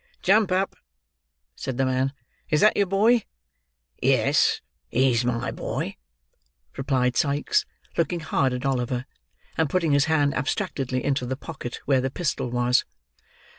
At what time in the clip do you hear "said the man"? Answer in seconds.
1.55-2.11